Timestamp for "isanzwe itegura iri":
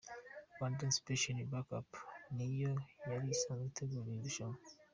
3.35-4.23